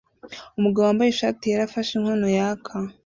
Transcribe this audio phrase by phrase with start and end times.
[0.57, 2.73] Umugabo wambaye ishati yera afashe inkono yaka